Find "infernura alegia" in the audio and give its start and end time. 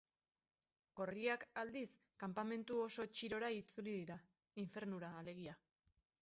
4.65-5.57